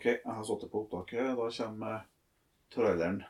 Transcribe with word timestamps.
Ok, 0.00 0.06
jeg 0.06 0.32
har 0.32 0.44
satt 0.48 0.60
det 0.60 0.68
på 0.72 0.78
opptaket. 0.80 1.26
Da 1.36 1.50
kommer 1.64 1.98
traileren. 2.74 3.22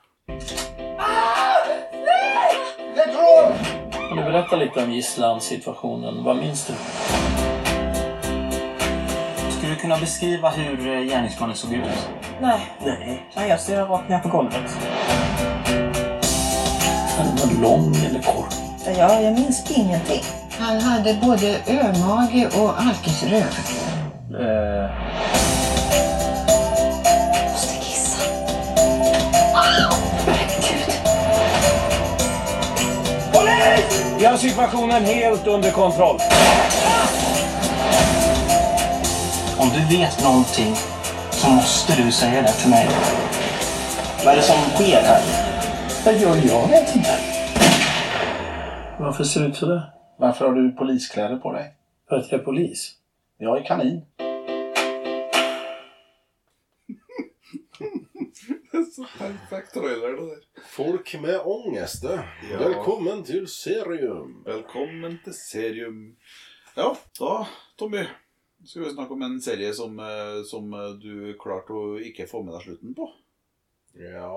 Kan 4.09 4.17
du 4.17 4.23
berätta 4.23 4.57
lite 4.57 4.85
om 4.85 4.91
gisslansituationen? 4.93 6.25
Vad 6.25 6.37
minns 6.37 6.67
du? 6.67 6.73
Skulle 9.51 9.75
du 9.75 9.81
kunna 9.81 9.99
beskriva 9.99 10.51
hur 10.51 10.87
eh, 10.87 11.01
gärningsmannen 11.01 11.57
såg 11.57 11.73
ut? 11.73 12.11
Nej. 12.41 12.61
Nej. 12.85 13.27
Ja, 13.35 13.47
jag 13.47 13.61
ser 13.61 13.87
rakt 13.87 14.09
ner 14.09 14.19
på 14.19 14.29
golvet. 14.29 14.79
Han 17.19 17.37
var 17.37 17.63
lång 17.63 17.97
eller 17.97 18.23
kort? 18.23 18.55
Ja, 18.87 19.21
jag 19.21 19.35
minns 19.35 19.79
ingenting. 19.79 20.23
Han 20.59 20.81
hade 20.81 21.19
både 21.23 21.61
ömage 21.69 22.49
och 22.61 22.81
alkisröv. 22.81 23.55
Eh, 24.41 25.40
Vi 34.21 34.27
har 34.27 34.37
situasjonen 34.37 35.05
helt 35.05 35.47
under 35.47 35.71
kontroll. 35.71 36.19
Om 39.59 39.69
du 39.69 39.97
vet 39.97 40.19
noe, 40.23 40.45
så 41.31 41.53
måste 41.55 41.97
du 41.97 42.11
si 42.13 42.29
det 42.29 42.53
til 42.59 42.69
meg. 42.69 42.93
Hva 44.21 44.35
er 44.35 44.43
det 44.43 44.45
som 44.45 44.61
skjer 44.75 45.09
her? 45.09 45.25
Hva 46.03 46.13
gjør 46.21 46.43
jeg? 46.45 46.61
Vet 46.75 46.93
ikke. 46.99 47.17
Hvorfor 48.99 49.25
ser 49.25 49.49
du 49.49 49.57
ut 49.57 49.65
det? 49.73 49.81
Hvorfor 50.21 50.51
har 50.51 50.59
du 50.59 50.69
polisklær 50.83 51.33
på 51.41 51.57
deg? 51.57 51.73
For 52.05 52.21
at 52.21 52.29
jeg 52.29 52.43
er 52.43 52.45
polis. 52.45 52.87
Jeg 53.41 53.49
er 53.57 53.65
kanin. 53.73 54.03
Perfekt 59.61 59.75
trailer, 59.75 60.09
det 60.17 60.27
der. 60.27 60.63
Folk 60.63 61.15
med 61.21 61.41
ångeste. 61.45 62.23
Ja. 62.51 62.59
Velkommen 62.59 63.25
til 63.25 63.49
Serium. 63.49 64.43
Velkommen 64.47 65.19
til 65.25 65.35
Serium. 65.35 66.17
Ja, 66.77 66.95
da, 67.19 67.47
Tommy, 67.79 68.05
skal 68.65 68.85
vi 68.85 68.93
snakke 68.95 69.13
om 69.13 69.23
en 69.23 69.41
serie 69.41 69.73
som, 69.75 69.99
eh, 69.99 70.43
som 70.45 70.73
eh, 70.73 70.95
du 71.03 71.35
klarte 71.41 71.73
å 71.73 71.99
ikke 71.99 72.29
få 72.31 72.43
med 72.43 72.55
deg 72.55 72.69
slutten 72.69 72.95
på. 72.97 73.11
Ja 73.99 74.29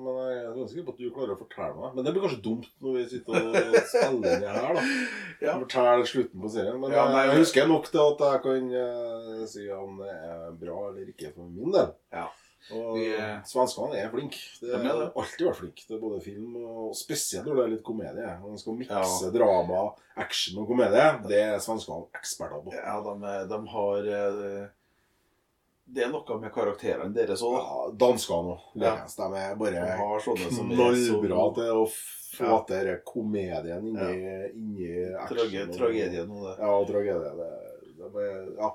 Men 0.00 0.14
jeg 0.16 0.36
er 0.40 0.54
ganske 0.56 0.70
sikker 0.70 0.86
på 0.86 0.94
at 0.94 1.00
du 1.02 1.10
klarer 1.12 1.34
å 1.34 1.40
fortelle 1.42 1.76
meg. 1.76 1.90
Men 1.94 2.06
det 2.06 2.14
blir 2.14 2.24
kanskje 2.24 2.44
dumt 2.46 2.70
når 2.80 2.96
vi 2.96 3.02
sitter 3.10 3.36
og 3.36 3.76
spiller 3.90 4.38
inn 4.38 4.46
her, 4.48 4.78
da. 4.78 4.86
Ja. 5.44 5.58
Fortelle 5.60 6.08
slutten 6.08 6.40
på 6.40 6.48
serien. 6.48 6.80
Men 6.80 6.96
Ja, 6.96 7.04
nei, 7.12 7.26
jeg 7.28 7.42
husker 7.44 7.68
nok 7.68 7.90
til 7.92 8.00
at 8.00 8.24
jeg 8.24 8.42
kan 8.46 8.70
uh, 8.72 9.44
si 9.52 9.68
om 9.68 10.00
det 10.00 10.16
er 10.16 10.56
bra 10.56 10.78
eller 10.88 11.12
ikke 11.12 11.34
for 11.36 11.52
min 11.52 11.76
del. 11.76 11.92
Ja. 12.16 12.24
Og 12.74 12.96
er- 12.98 13.42
svenskene 13.46 13.94
er 14.00 14.08
flinke. 14.10 14.38
De 14.60 14.72
har 14.72 14.82
det. 14.98 15.12
alltid 15.14 15.46
vært 15.46 15.56
flinke 15.60 15.86
til 15.86 16.00
både 16.00 16.20
film 16.24 16.56
og 16.66 16.94
spesielt 16.98 17.46
når 17.46 17.54
det 17.60 17.64
er 17.64 17.68
litt 17.76 17.84
komedie. 17.84 18.32
Når 18.40 18.48
man 18.48 18.58
skal 18.58 18.74
mikse 18.74 19.22
Ja. 19.22 19.30
drama, 19.30 19.92
action 20.16 20.58
og 20.62 20.66
komedie, 20.66 21.28
det 21.28 21.38
er 21.44 21.58
svenskene 21.62 22.06
eksperter 22.14 22.64
på. 22.64 22.72
Ja, 22.74 23.00
de, 23.00 23.48
de 23.48 23.60
har 23.68 23.98
eh, 23.98 24.68
Det 25.88 26.02
er 26.02 26.08
noe 26.10 26.40
med 26.40 26.50
karakterene 26.50 27.14
deres 27.14 27.40
òg. 27.46 27.54
Ja, 27.62 27.90
danskene 27.94 28.56
òg. 28.56 28.60
Ja. 28.74 28.96
De 29.06 29.22
er 29.38 29.54
bare 29.54 29.84
knallbra 30.50 31.54
til 31.54 31.70
å 31.70 31.84
få 31.86 32.42
Ja. 32.42 32.58
til 32.66 32.96
komedien 33.06 33.86
inni, 33.86 34.50
inni 34.50 35.12
Trage, 35.14 35.38
action. 35.38 35.70
og- 35.70 35.76
tragedien 35.78 36.30
og 36.30 36.42
det. 36.42 36.56
Ja, 36.58 36.84
tragedien. 36.84 37.22
tragedie. 37.22 37.52
Det, 37.96 38.12
det 38.12 38.26
er, 38.26 38.50
ja. 38.58 38.70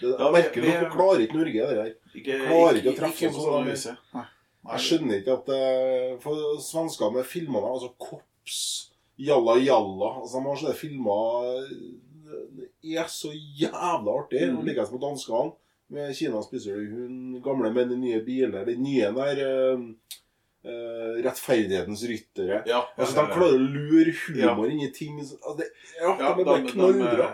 Det, 0.00 0.18
Ja, 0.18 0.30
vi- 0.32 0.60
vi- 0.60 0.90
klarer 0.90 1.20
ikke 1.20 1.36
Norge, 1.36 1.52
det 1.68 1.76
der. 1.76 1.94
Ikke, 2.14 2.38
Klarer 2.46 2.78
ikke 2.80 2.92
å 2.92 2.98
treffe 2.98 3.30
sånn. 3.34 3.70
Nei. 4.14 4.24
Jeg 4.64 4.84
skjønner 4.86 5.20
ikke 5.20 5.34
at 5.34 5.50
eh, 5.52 6.12
For 6.22 6.54
svensker 6.62 7.12
med 7.12 7.26
filmene 7.28 7.68
Altså 7.68 7.90
Kops, 8.00 8.60
Jalla 9.20 9.58
Jalla 9.60 10.14
altså, 10.22 10.40
De 10.40 10.46
har 10.46 10.62
sånne 10.62 10.78
filmer 10.78 11.58
Det 12.80 12.96
er 12.96 13.10
så 13.12 13.32
jævla 13.34 14.18
artig. 14.22 14.46
Mm. 14.50 14.62
Likeens 14.66 14.92
med 14.94 15.02
danskene. 15.04 15.54
Med 15.94 16.14
Kina 16.16 16.40
spiser 16.42 16.80
du 16.80 16.94
hund, 16.96 17.38
gamle 17.44 17.70
menn 17.74 17.92
i 17.92 17.98
nye 18.00 18.20
biler. 18.24 18.64
Den 18.66 18.82
nye 18.84 19.10
der 19.14 19.42
Uh, 20.64 20.70
eh, 20.70 21.22
Rettferdighetens 21.24 22.02
ryttere. 22.08 22.62
Ja, 22.66 22.78
Altså, 22.96 23.20
De 23.20 23.34
klarer 23.34 23.58
å 23.58 23.58
lure 23.60 24.14
humor 24.24 24.70
inn 24.72 24.80
i 24.80 24.88
ting 24.96 25.18
altså, 25.20 25.36
det, 25.58 25.66
Ja, 25.98 26.14
ja, 26.16 26.30
de 26.38 26.46
bare 26.48 26.62
knallbra. 26.70 27.26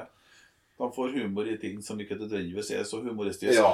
de 0.80 0.88
får 0.96 1.12
humor 1.14 1.46
i 1.46 1.54
ting 1.62 1.78
som 1.82 2.00
ikke 2.02 2.18
nødvendigvis 2.18 2.72
er 2.74 2.82
så 2.82 2.98
humoristisk. 3.04 3.54
Ja. 3.54 3.70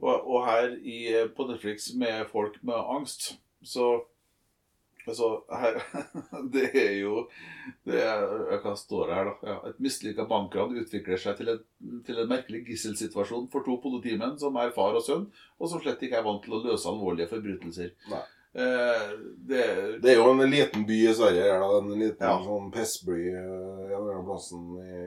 Og, 0.00 0.12
og 0.26 0.44
her 0.46 0.76
i, 0.82 0.98
på 1.36 1.46
Netflix 1.48 1.92
med 1.94 2.26
folk 2.32 2.60
med 2.62 2.74
angst, 2.98 3.38
så 3.62 4.02
Altså, 5.06 5.26
her 5.54 5.76
Det 6.54 6.64
er 6.74 6.96
jo 6.98 7.28
det 7.86 8.00
er, 8.02 8.24
Hva 8.64 8.72
står 8.74 9.06
det 9.06 9.14
her, 9.14 9.28
da? 9.28 9.34
Ja, 9.46 9.56
et 9.70 9.76
mislykka 9.78 10.24
bankran 10.26 10.72
utvikler 10.80 11.20
seg 11.22 11.36
til 11.38 11.52
en, 11.52 11.60
til 12.02 12.18
en 12.18 12.26
merkelig 12.32 12.64
gisselsituasjon 12.66 13.46
for 13.52 13.62
to 13.62 13.76
politimenn 13.84 14.34
som 14.40 14.56
er 14.58 14.72
far 14.74 14.98
og 14.98 15.04
sønn, 15.06 15.28
og 15.60 15.70
som 15.70 15.78
slett 15.84 16.02
ikke 16.02 16.18
er 16.18 16.26
vant 16.26 16.42
til 16.42 16.56
å 16.58 16.62
løse 16.64 16.90
alvorlige 16.90 17.30
forbrytelser. 17.30 17.92
Nei. 18.10 18.24
Eh, 18.56 19.10
det, 19.46 19.62
Det 20.02 20.10
er 20.10 20.16
jo 20.18 20.30
en 20.32 20.42
liten 20.50 20.82
by 20.88 20.98
i 21.06 21.14
Sverige. 21.14 21.42
her 21.52 21.60
da, 21.60 21.78
En 21.84 21.90
liten 22.00 22.26
Ja. 22.26 22.36
sånn 22.42 22.70
pissby 22.72 23.18
eh, 23.30 23.36
en 23.36 23.90
eller 24.00 24.14
annen 24.14 24.24
plassen 24.26 24.62
i, 24.80 25.00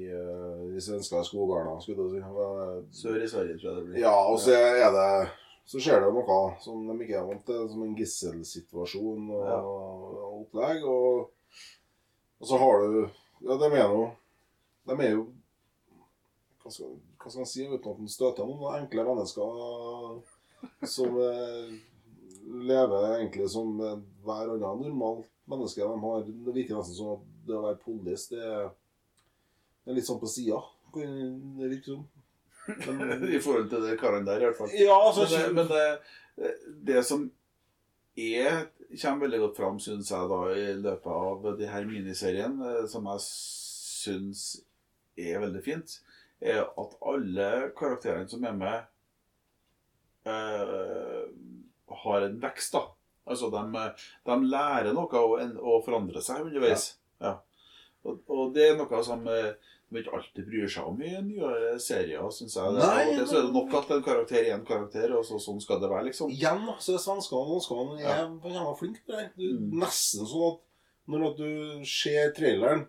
i, 0.00 0.06
eh, 0.10 0.55
i 0.55 0.55
svenska 0.82 1.22
skogarna, 1.24 1.76
skulle 1.80 2.06
du 2.06 2.14
si. 2.16 3.00
Sør 3.02 3.22
i 3.22 3.28
Sverige, 3.28 3.58
tror 3.58 3.70
jeg 3.72 3.76
det 3.80 3.86
blir. 3.90 4.00
Ja, 4.02 4.14
og 4.30 4.38
så 4.40 4.54
er 4.56 4.92
det 4.94 5.08
Så 5.66 5.80
skjer 5.82 5.98
det 6.04 6.12
noe 6.14 6.36
som 6.62 6.84
de 6.86 6.94
ikke 7.02 7.16
er 7.18 7.24
vant 7.26 7.42
til, 7.46 7.64
som 7.72 7.82
en 7.82 7.96
gisselsituasjon 7.98 9.30
og, 9.34 9.46
Ja. 9.48 9.56
og 9.62 10.40
opplegg. 10.44 10.84
Og, 10.86 11.30
og 12.40 12.46
så 12.46 12.58
har 12.62 12.84
du 12.86 13.00
Ja, 13.46 13.56
de 13.58 13.70
er 13.74 13.88
jo 13.90 14.04
De 14.86 14.94
er 15.02 15.10
jo 15.16 15.26
Hva 16.62 16.70
skal, 16.70 16.94
hva 17.18 17.30
skal 17.30 17.40
man 17.42 17.50
si 17.50 17.66
uten 17.66 17.90
at 17.92 17.98
man 17.98 18.08
støter 18.08 18.46
noen 18.46 18.80
enkle 18.82 19.04
mennesker 19.06 20.22
som 20.86 21.18
eh, 21.22 21.74
lever 22.66 23.04
egentlig 23.18 23.48
som 23.50 23.76
eh, 23.80 23.98
hver 24.24 24.50
annen 24.54 24.82
normalt 24.88 25.28
menneske. 25.46 25.82
De 25.82 26.00
har, 26.02 26.24
det 26.26 26.54
virker 26.54 26.78
nesten 26.78 26.96
som 26.98 27.12
at 27.16 27.26
det 27.46 27.54
å 27.54 27.62
være 27.66 27.78
polis, 27.84 28.24
det 28.32 28.40
er, 28.42 28.64
det 28.70 28.85
er 29.86 29.96
litt 29.96 30.06
sånn 30.08 30.20
på 30.22 30.30
sida. 30.30 30.60
Det 30.96 31.70
virker 31.70 31.92
som. 31.94 32.04
Men- 32.66 33.26
I 33.36 33.40
forhold 33.42 33.68
til 33.70 33.84
de 33.86 33.96
karene 34.00 34.26
der, 34.26 34.42
i 34.42 34.48
hvert 34.48 34.58
fall. 34.58 34.72
Ja, 34.74 34.96
altså, 34.98 35.26
Men, 35.54 35.66
det, 35.70 35.88
men 36.36 36.48
det, 36.48 36.52
det 36.88 37.04
som 37.06 37.26
er, 38.16 38.66
kommer 39.02 39.26
veldig 39.26 39.40
godt 39.44 39.60
fram, 39.60 39.78
syns 39.82 40.10
jeg, 40.10 40.28
da, 40.32 40.40
i 40.56 40.66
løpet 40.80 41.12
av 41.12 41.46
de 41.60 41.68
her 41.70 41.86
miniserien, 41.88 42.58
eh, 42.64 42.82
som 42.90 43.06
jeg 43.12 43.24
syns 43.26 44.44
er 45.16 45.40
veldig 45.44 45.62
fint, 45.64 45.98
er 46.40 46.64
at 46.66 46.98
alle 47.08 47.48
karakterene 47.78 48.28
som 48.28 48.44
er 48.44 48.56
med, 48.56 48.90
eh, 50.28 51.22
har 52.02 52.26
en 52.26 52.38
vekst, 52.42 52.72
da. 52.74 52.82
Altså, 53.26 53.50
de, 53.50 53.84
de 54.26 54.36
lærer 54.46 54.92
noe 54.94 55.22
og, 55.22 55.40
og 55.58 55.80
forandrer 55.86 56.22
seg 56.22 56.44
underveis. 56.46 56.92
Ja. 57.22 57.36
Og, 58.06 58.20
og 58.30 58.52
det 58.54 58.68
er 58.70 58.76
noe 58.78 59.00
som 59.06 59.24
eh, 59.30 59.54
de 59.92 60.00
ikke 60.02 60.14
alltid 60.18 60.46
bryr 60.48 60.68
seg 60.68 60.86
om 60.90 61.02
i 61.02 61.10
nyere 61.22 61.76
serier, 61.78 62.24
syns 62.34 62.56
jeg. 62.58 62.72
Det, 62.74 62.82
Nei, 62.82 63.04
det, 63.16 63.28
så 63.30 63.36
er 63.38 63.44
det 63.46 63.52
nok 63.54 63.74
at 63.78 63.90
en 63.94 64.02
karakter 64.02 64.40
er 64.42 64.54
en 64.56 64.64
karakter, 64.66 65.12
og 65.14 65.22
så, 65.24 65.38
sånn 65.38 65.60
skal 65.62 65.78
det 65.80 65.90
være, 65.92 66.08
liksom. 66.08 66.32
Igjen 66.34 66.64
så 66.82 66.96
er 66.96 67.04
svenskene 67.04 67.38
og 67.44 67.52
danskene 67.54 68.00
Ja. 68.02 68.16
er 68.26 68.56
jævla 68.56 68.74
flinke 68.80 69.00
på 69.06 69.12
det. 69.14 69.30
Du, 69.38 69.46
Mm. 69.56 69.70
Nesten 69.84 70.26
sånn 70.26 70.52
at 70.52 70.60
når 71.08 71.26
at 71.30 71.36
du 71.38 71.84
ser 71.86 72.32
traileren, 72.34 72.86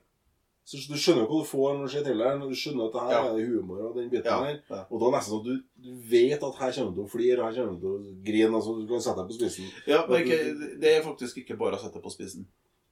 så 0.68 0.82
du 0.90 0.98
skjønner 1.00 1.22
jo 1.24 1.28
hva 1.30 1.38
du 1.44 1.48
får 1.48 1.76
når 1.78 1.84
du 1.86 1.92
ser 1.94 2.04
traileren, 2.04 2.42
og 2.44 2.50
du 2.50 2.56
skjønner 2.60 2.88
at 2.90 2.94
det 2.98 3.02
her 3.02 3.12
Ja. 3.14 3.36
er 3.38 3.46
humor 3.48 3.82
og 3.88 3.96
den 3.96 4.10
biten 4.10 4.26
Ja, 4.26 4.40
der. 4.68 4.86
Og 4.92 5.00
da 5.00 5.06
er 5.08 5.12
nesten 5.16 5.32
sånn 5.32 5.40
at 5.40 5.46
du, 5.46 5.64
du 5.86 5.92
vet 6.10 6.44
at 6.44 6.56
her 6.60 6.72
kommer 6.74 6.92
du 6.92 6.98
til 6.98 7.06
å 7.06 7.12
flire, 7.14 7.44
her 7.46 7.54
kommer 7.56 7.78
du 7.78 7.80
til 7.80 7.94
å 7.94 8.24
grine, 8.26 8.54
altså 8.58 8.74
du 8.82 8.88
kan 8.90 9.00
sette 9.06 9.22
deg 9.22 9.30
på 9.30 9.38
spissen. 9.38 9.70
Ja, 9.88 10.02
men 10.10 10.18
er 10.18 10.26
ikke, 10.26 10.80
det 10.82 10.92
er 10.98 11.06
faktisk 11.06 11.38
ikke 11.46 11.58
bare 11.62 11.78
å 11.78 11.80
sette 11.80 11.94
deg 11.94 12.04
på 12.04 12.12
spissen. 12.12 12.48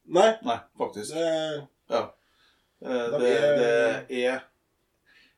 Nei, 0.07 0.37
Nei, 0.45 0.59
faktisk. 0.77 1.11
det, 1.17 1.67
Ja. 1.89 2.11
Eh, 2.85 3.15
Det, 3.19 3.31
det 3.59 4.19
er 4.21 4.43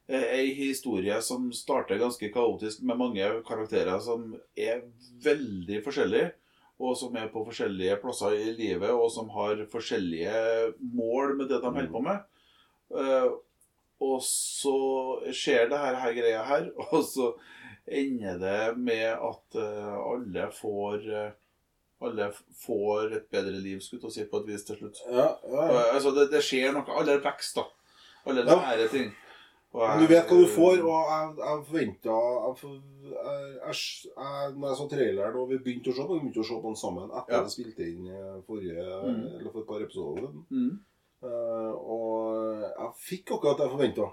eh, 0.07 0.25
ei 0.39 0.51
historie 0.57 1.21
som 1.23 1.49
starter 1.55 1.99
ganske 2.01 2.29
kaotisk, 2.33 2.83
med 2.83 2.99
mange 2.99 3.29
karakterer 3.47 3.99
som 4.03 4.33
er 4.55 4.83
veldig 5.23 5.81
forskjellige. 5.85 6.33
Og 6.77 6.93
som 6.93 7.15
er 7.17 7.31
på 7.33 7.41
forskjellige 7.41 7.95
plasser 8.03 8.35
i 8.37 8.51
livet, 8.53 8.91
og 8.93 9.09
som 9.09 9.31
har 9.33 9.63
forskjellige 9.71 10.73
mål 10.93 11.31
med 11.39 11.47
det 11.49 11.57
de 11.63 11.71
holder 11.71 11.89
på 11.89 12.01
med. 12.05 12.19
Eh, 12.93 13.29
og 14.05 14.19
så 14.21 14.77
skjer 15.33 15.71
det 15.71 15.79
her, 15.81 15.97
her 16.03 16.13
greia 16.13 16.43
her, 16.45 16.67
og 16.91 17.01
så 17.07 17.31
ender 17.87 18.37
det 18.43 18.77
med 18.77 19.09
at 19.09 19.57
eh, 19.57 19.95
alle 20.11 20.49
får 20.53 21.09
eh, 21.09 21.31
alle 22.01 22.31
får 22.65 23.13
et 23.17 23.29
bedre 23.31 23.57
liv, 23.61 23.79
skulle 23.81 24.03
jeg 24.03 24.11
si, 24.11 24.25
på 24.29 24.37
et 24.43 24.47
vis 24.51 24.63
til 24.67 24.75
slutt. 24.77 24.99
Ja, 25.09 25.27
ja, 25.49 25.63
ja. 25.71 25.85
Altså, 25.95 26.11
det, 26.15 26.27
det 26.31 26.41
skjer 26.45 26.73
noe. 26.75 26.85
Alle 26.99 27.19
vekst, 27.23 27.55
da. 27.57 27.63
Alle 28.27 28.43
Ja. 28.45 28.55
lærer 28.55 28.87
ting. 28.91 29.13
Jeg- 29.77 29.99
du 29.99 30.07
vet 30.07 30.27
hva 30.29 30.37
du 30.39 30.47
får, 30.47 30.79
og 30.79 31.09
jeg, 31.11 31.25
jeg 31.37 31.65
forventa 31.67 32.13
jeg, 32.17 32.53
for- 32.57 32.81
jeg, 33.03 33.57
jeg, 33.65 33.75
jeg, 34.17 34.53
Når 34.57 34.67
jeg 34.67 34.77
så 34.77 34.87
traileren 34.89 35.35
og 35.35 35.49
vi 35.49 35.57
begynte 35.57 35.91
å 35.91 35.95
se 35.95 36.01
på 36.07 36.13
den, 36.17 36.21
begynte 36.23 36.39
å 36.41 36.47
se 36.47 36.55
på 36.61 36.69
den 36.71 36.75
sammen 36.75 37.09
etter 37.11 37.33
Ja. 37.35 37.41
vi 37.43 37.49
spilte 37.49 37.83
inn 37.85 38.07
eh, 38.07 38.41
forrige, 38.47 38.85
Mm. 39.03 39.39
eller 39.39 39.51
for 39.51 39.59
et 39.61 39.67
par 39.67 39.81
episoder. 39.81 40.29
Mm. 40.51 40.79
Uh, 41.23 41.73
og 41.73 42.61
jeg 42.61 42.91
fikk 43.09 43.31
akkurat 43.35 43.57
det 43.57 43.65
jeg 43.67 43.73
forventa. 43.73 44.11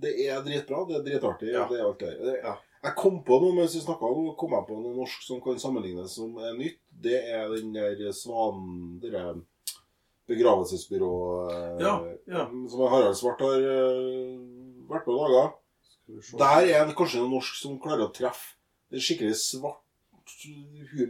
Det 0.00 0.12
er 0.28 0.42
dritbra, 0.44 0.84
det 0.88 0.96
er 0.96 1.04
dritartig. 1.06 1.52
Ja. 1.52 1.66
Det 1.68 1.78
er 1.80 1.84
alt 1.86 1.98
det 1.98 2.10
der. 2.20 2.36
Ja. 2.44 2.54
Jeg 2.84 2.94
kom 2.96 3.22
på 3.24 3.40
noe 3.40 3.52
mens 3.56 3.74
vi 3.74 3.80
snakka, 3.80 4.08
nå 4.08 4.34
kom 4.40 4.50
jeg 4.56 4.66
på 4.68 4.76
noe 4.80 4.94
norsk 4.96 5.22
som 5.26 5.40
kan 5.44 5.58
sammenlignes 5.60 6.14
som 6.16 6.36
er 6.38 6.54
nytt. 6.56 6.78
Det 7.00 7.16
er 7.32 7.48
den 7.54 7.72
der 7.74 8.12
Svanen 8.12 8.98
Det 9.00 9.12
der 9.14 9.40
begravelsesbyrået 10.30 11.80
Ja, 11.82 11.94
ja. 12.28 12.44
som 12.70 12.86
Harald 12.92 13.16
Svart 13.18 13.40
har 13.42 13.64
eh, 13.66 14.36
vært 14.90 15.06
med 15.08 15.16
og 15.16 15.24
laga. 15.24 15.44
Der 16.38 16.70
er 16.74 16.86
det 16.86 16.96
kanskje 16.98 17.22
en 17.24 17.32
norsk 17.34 17.56
som 17.58 17.78
klarer 17.82 18.06
å 18.06 18.12
treffe. 18.14 18.54
Det 18.90 18.98
er 18.98 19.04
skikkelig 19.06 19.36
svart, 19.38 19.82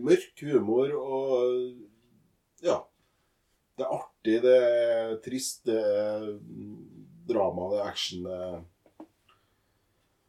mørk 0.05 0.43
humor 0.45 0.93
og 0.97 1.77
Ja. 2.65 2.83
Det 3.77 3.87
er 3.87 3.95
artig, 3.97 4.35
det 4.45 4.57
er 4.61 5.15
trist, 5.25 5.63
det 5.65 5.79
er 5.81 6.27
drama, 7.29 7.71
det 7.73 7.79
er 7.81 7.89
action. 7.89 8.27
Det 8.27 8.35
er 8.37 8.59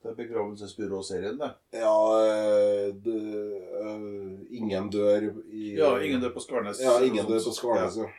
Det 0.02 0.10
er 0.10 0.18
begravelsesbyråserien, 0.18 1.38
det. 1.38 1.52
Ja 1.78 1.98
eh, 2.26 2.88
det, 3.06 3.18
uh, 3.86 4.40
Ingen 4.58 4.90
dør 4.90 5.28
i 5.54 5.76
Ja, 5.78 5.92
ingen 6.02 6.24
dør 6.24 6.34
på 6.34 6.42
Skarnes. 6.42 6.82
Ja, 6.82 6.96
ingen 7.06 7.28
dør 7.30 7.38
på 7.46 7.54
Skarnes, 7.54 8.00
ja. 8.02 8.10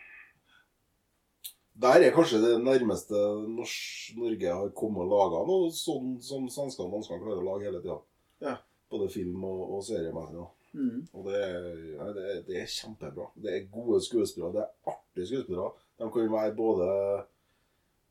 Der 1.82 2.04
er 2.06 2.14
kanskje 2.14 2.38
det 2.38 2.52
nærmeste 2.62 3.18
norsk, 3.50 4.12
Norge 4.20 4.54
har 4.54 4.70
kommet 4.78 5.02
og 5.02 5.10
laga 5.10 5.40
noe 5.48 5.72
sånn 5.74 6.14
som 6.22 6.44
svenskene 6.52 6.86
og 6.86 6.98
danskene 6.98 7.22
klarer 7.24 7.40
å 7.42 7.46
lage 7.48 7.66
hele 7.66 7.80
tida. 7.82 7.98
Ja. 8.44 8.54
Både 8.92 9.08
film 9.10 9.42
og, 9.48 9.62
og 9.78 9.82
seriemessig. 9.86 10.46
Mm. 10.76 11.00
Og 11.16 11.26
det 11.26 11.40
er, 11.40 11.66
ja, 11.96 12.08
det, 12.14 12.26
er, 12.28 12.38
det 12.46 12.60
er 12.60 12.70
kjempebra. 12.76 13.26
Det 13.42 13.56
er 13.56 13.66
gode 13.72 13.98
skuespillere. 14.04 14.52
Det 14.54 14.62
er 14.62 14.94
artige 14.94 15.30
skuespillere. 15.32 15.72
De 15.98 16.10
kan 16.14 16.32
være 16.36 16.54
både 16.60 16.88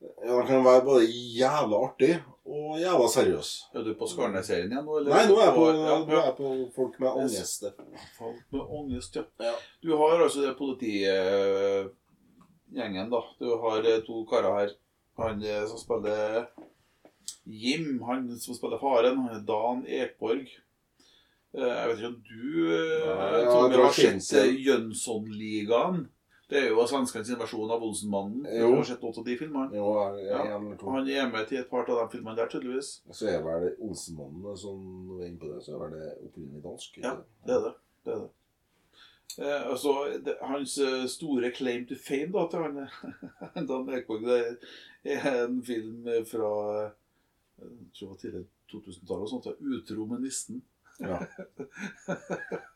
ja, 0.02 0.34
de 0.34 0.46
kan 0.46 0.64
være 0.66 0.84
både 0.84 1.08
jævla 1.38 1.80
artig 1.86 2.16
og 2.44 2.80
jævla 2.80 3.08
seriøs. 3.08 3.64
Er 3.74 3.82
du 3.86 3.94
på 3.98 4.06
Skarnes-serien 4.10 4.72
igjen 4.72 4.84
nå? 4.86 4.96
eller? 4.98 5.10
Nei, 5.14 5.26
nå 5.30 5.34
er 5.38 5.44
jeg 5.46 5.54
på, 5.56 5.64
ja, 5.70 5.74
nå 6.02 6.06
er 6.16 6.24
jeg 6.26 6.36
på 6.40 6.48
folk 6.74 6.94
med 7.02 7.10
angst. 7.22 7.60
Folk 8.18 8.42
med 8.54 8.64
angst, 8.80 9.12
ja. 9.16 9.22
Ja. 9.46 9.54
Du 9.84 9.90
har 10.00 10.14
altså 10.24 10.38
det 10.42 10.54
politigjengen, 10.58 13.08
da. 13.12 13.20
Du 13.38 13.46
har 13.62 13.78
eh, 13.86 14.00
to 14.06 14.14
karer 14.30 14.52
her. 14.58 14.70
Han 15.22 15.36
eh, 15.44 15.64
som 15.70 15.78
spiller 15.78 16.20
Jim, 17.44 17.86
han 18.08 18.20
som 18.40 18.54
spiller 18.58 18.78
faren, 18.82 19.16
han 19.22 19.32
er 19.38 19.42
Dan 19.46 19.78
Ekborg. 19.86 20.46
Eh, 21.52 21.62
Jeg 21.62 21.88
vet 21.88 21.98
ikke 21.98 22.10
om 22.10 22.22
du 22.26 22.42
Ja, 22.72 22.76
ja, 23.38 23.44
var 23.52 23.70
har 23.84 23.92
sett 23.92 24.56
Jønsson-ligaen? 24.66 25.98
Det 26.52 26.60
er 26.60 26.66
jo 26.68 26.82
svenskenes 26.84 27.30
versjon 27.40 27.70
av 27.72 27.80
Olsenmannen. 27.86 28.42
Du 28.44 28.58
Jo. 28.58 28.74
har 28.76 28.84
sett 28.84 29.00
noen 29.00 29.18
av 29.18 29.24
de 29.24 29.36
filmene? 29.40 29.72
Jo, 29.78 29.86
jeg 30.18 30.26
er 30.26 30.44
Ja. 30.50 30.56
en 30.58 30.66
eller 30.66 30.76
to. 30.76 30.90
Han 30.92 31.08
er 31.08 31.30
med 31.32 31.46
til 31.48 31.58
et 31.62 31.70
par 31.70 31.88
av 31.88 31.96
de 32.02 32.18
filmene 32.18 32.36
der, 32.36 32.46
tydeligvis. 32.52 32.90
Så 33.10 33.26
er 33.30 33.40
vel 33.42 33.60
det 33.64 33.76
Olsenmannen 33.80 34.56
som 34.60 35.20
er 35.20 35.26
inne 35.30 35.38
på 35.40 35.48
det, 35.54 35.62
så 35.64 35.74
er 35.74 35.78
vel 35.88 35.98
det 35.98 36.12
opprinnelig 36.26 36.62
dansk. 36.62 36.98
Ja, 37.02 37.16
det? 37.46 37.54
Er 37.56 37.60
det. 37.66 37.74
det, 38.04 38.12
er 38.12 38.18
det. 38.18 38.30
Eh, 39.38 39.70
altså, 39.70 40.20
det, 40.24 40.36
hans 40.42 40.78
eh, 40.78 41.06
store 41.08 41.50
claim 41.56 41.86
to 41.88 41.94
fame 41.96 42.32
da, 42.32 42.46
til 42.48 42.58
han 42.60 43.66
Dan 43.68 43.88
Ekborg, 43.88 44.26
det 44.26 44.58
er 45.04 45.44
en 45.46 45.62
film 45.64 46.04
fra 46.28 46.84
eh, 46.84 46.90
jeg 47.62 47.92
tror 47.96 48.08
det 48.08 48.08
var 48.10 48.20
tidlig 48.20 48.46
2000-tallet, 48.72 49.22
og 49.22 49.28
sånt, 49.28 49.46
ja, 49.46 49.52
'Utro 49.52 50.06
med 50.06 50.20
nissen'. 50.20 50.60
Ja. 51.02 51.18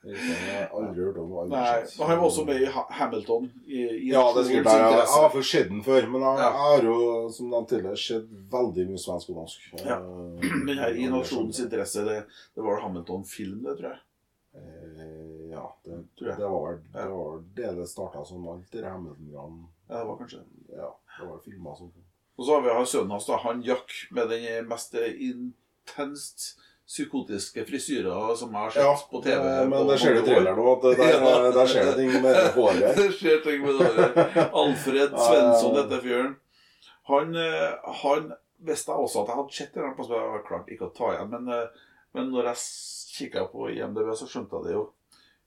Jeg 0.06 0.37
har 0.46 0.70
aldri 0.75 1.02
hørt 1.05 1.19
om 1.23 1.32
aldri 1.40 1.56
Nei, 1.56 1.82
og 1.99 2.06
Han 2.08 2.19
var 2.20 2.25
også 2.28 2.44
med 2.46 2.62
i 2.62 2.69
Ha- 2.75 2.87
Hamilton. 2.99 3.49
I, 3.67 3.81
i 4.06 4.11
Ja, 4.12 4.23
det 4.34 4.43
er 4.43 4.49
sikkert 4.49 4.69
der. 4.70 4.84
Jeg, 4.96 5.06
har 5.12 5.31
fått 5.34 5.49
sett 5.50 5.69
den 5.70 5.82
før, 5.87 6.08
men 6.12 6.25
jeg, 6.26 6.38
Ja. 6.40 6.49
jeg 6.49 6.58
har 6.62 6.82
jo, 6.88 6.96
som 7.34 7.50
de 7.55 7.61
tidligere, 7.73 7.96
sett 8.02 8.26
veldig 8.52 8.87
mye 8.90 9.02
svensk 9.02 9.31
og 9.32 9.40
dansk. 9.43 9.69
Ja. 9.84 9.99
Men 10.67 10.78
her 10.78 10.94
i 10.99 11.08
nasjonens 11.12 11.61
interesse, 11.64 12.05
det, 12.06 12.19
det 12.55 12.64
var 12.67 12.81
Hamilton-film, 12.84 13.62
det 13.67 13.76
tror 13.81 13.90
jeg. 13.93 14.00
Eh, 14.56 15.22
Ja, 15.56 15.62
det, 15.87 15.96
Tror 16.19 16.29
jeg. 16.29 16.37
det 16.38 16.49
var 16.52 16.64
vel 16.67 16.79
det, 16.93 17.05
var 17.08 17.37
det 17.56 17.69
det 17.79 17.84
starta 17.88 18.25
som 18.29 18.49
alt 18.50 18.70
det 18.72 18.82
Hamilton-greiene. 18.84 19.67
Ja, 19.88 19.99
det 20.02 20.06
var 20.08 20.17
kanskje 20.20 20.40
Ja, 20.75 20.90
det 21.20 21.29
var 21.31 21.38
filmer 21.44 21.76
som 21.79 21.93
Og 22.38 22.44
så 22.44 22.52
har 22.56 22.61
vi 22.67 22.75
han 22.76 22.87
sønnen 22.87 23.11
hans, 23.14 23.26
da, 23.26 23.37
han 23.40 23.62
Jack, 23.64 23.94
med 24.11 24.29
den 24.29 24.67
mest 24.69 24.94
intenst 24.94 26.58
psykotiske 26.87 27.65
frisyrer 27.67 28.35
som 28.38 28.53
jeg 28.55 28.62
har 28.62 28.71
sett 28.75 28.83
Ja, 28.85 28.94
på 29.11 29.21
TV. 29.25 29.43
Ja, 29.43 29.65
men 29.67 29.79
på 29.83 29.91
det 29.91 29.99
skjer 30.00 30.15
jo 30.15 30.19
i 30.19 30.23
nå. 30.23 30.27
traileren 30.31 30.61
òg, 30.62 30.73
at 30.77 30.99
der, 31.00 31.15
Ja. 31.27 31.50
der 31.56 31.71
skjer 31.73 31.87
det 31.91 31.94
ting 31.99 32.12
med 32.23 32.41
håret. 32.56 32.97
det 33.00 33.06
skjer 33.19 33.41
ting 33.44 33.62
med 33.65 33.81
håret. 33.81 34.37
Alfred 34.62 35.17
Svensson 35.19 35.79
heter 35.81 36.05
fyren. 36.05 36.35
Han, 37.11 37.35
eh, 37.38 37.91
han 38.03 38.29
visste 38.67 38.93
jeg 38.94 39.06
også 39.09 39.23
at 39.25 39.29
jeg 39.33 39.41
hadde 39.41 39.56
sett 39.59 39.75
det. 39.75 39.83
Jeg 39.83 40.21
har 40.35 40.44
klart 40.47 40.71
ikke 40.75 40.88
å 40.88 40.94
ta 40.94 41.11
igjen, 41.15 41.33
men, 41.35 41.50
eh, 41.55 41.91
men 42.15 42.31
når 42.35 42.53
jeg 42.53 42.62
kikka 43.17 43.47
på 43.53 43.69
IMDb, 43.75 44.12
så 44.19 44.27
skjønte 44.31 44.59
jeg 44.61 44.69
det 44.71 44.77
jo. 44.79 44.87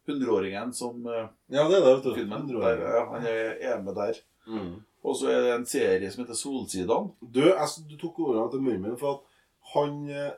Hundreåringen 0.09 0.71
som 0.73 1.03
eh, 1.07 1.25
Ja, 1.53 1.65
det 1.69 1.79
er 1.79 1.85
det, 1.85 1.95
vet 1.95 2.03
du. 2.03 2.13
filmen. 2.15 2.47
Der, 2.51 2.83
ja, 2.83 3.05
han 3.13 3.25
er, 3.29 3.81
med 3.85 3.95
der. 3.95 4.19
Mm. 4.49 4.75
Og 5.05 5.15
så 5.15 5.29
er 5.31 5.41
det 5.45 5.51
en 5.55 5.65
serie 5.69 6.11
som 6.11 6.23
heter 6.25 6.35
Solsidene. 6.35 7.11
Du, 7.21 7.41
jeg, 7.47 7.67
du 7.87 7.95
tok 8.01 8.19
ordene 8.25 8.49
til 8.51 8.63
munnen 8.65 8.87
min, 8.89 8.97
for 8.99 9.19
at 9.19 9.75
han 9.75 9.99
eh, 10.09 10.31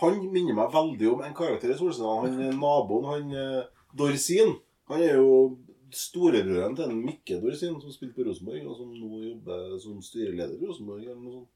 Han 0.00 0.20
minner 0.32 0.56
meg 0.56 0.72
veldig 0.74 1.10
om 1.12 1.22
en 1.24 1.36
karakter 1.36 1.72
i 1.74 1.78
Solsidan. 1.78 2.24
Han 2.24 2.40
eh, 2.42 2.56
naboen, 2.58 3.08
han 3.10 3.34
eh, 3.38 3.86
Dorsin. 3.96 4.56
Han 4.90 5.02
er 5.04 5.20
jo 5.20 5.28
storebroren 5.94 6.74
til 6.76 6.90
en 6.90 7.02
Mikke 7.04 7.38
Dorsin, 7.42 7.76
som 7.80 7.92
spilte 7.94 8.16
på 8.18 8.26
Rosenborg, 8.28 8.66
og 8.66 8.78
som 8.80 8.90
nå 8.94 9.20
jobber 9.28 9.76
som 9.82 10.00
styreleder 10.02 10.56
i 10.56 10.66
Rosenborg. 10.66 11.04
eller 11.04 11.20
noe 11.20 11.36
sånt. 11.38 11.50